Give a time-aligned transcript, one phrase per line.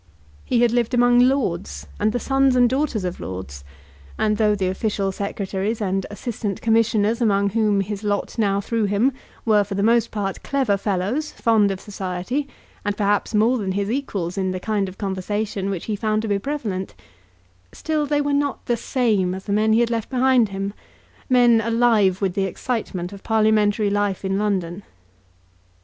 [0.43, 3.63] He had lived among lords, and the sons and daughters of lords;
[4.17, 9.13] and though the official secretaries and assistant commissioners among whom his lot now threw him
[9.45, 12.47] were for the most part clever fellows, fond of society,
[12.83, 16.27] and perhaps more than his equals in the kind of conversation which he found to
[16.27, 16.95] be prevalent,
[17.71, 20.73] still they were not the same as the men he had left behind him,
[21.29, 24.81] men alive with the excitement of parliamentary life in London.